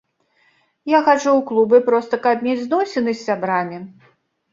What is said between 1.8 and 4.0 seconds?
проста каб мець зносіны з сябрамі.